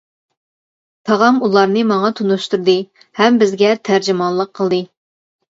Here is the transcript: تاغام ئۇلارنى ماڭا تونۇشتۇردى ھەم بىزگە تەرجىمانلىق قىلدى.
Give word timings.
تاغام 1.09 1.37
ئۇلارنى 1.47 1.83
ماڭا 1.89 2.09
تونۇشتۇردى 2.21 2.75
ھەم 3.21 3.39
بىزگە 3.45 3.71
تەرجىمانلىق 3.91 4.53
قىلدى. 4.63 4.83